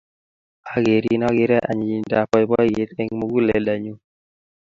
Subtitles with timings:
[0.73, 3.93] Akerin akere anyinyindap poipoiyet eng' muguleldanyu.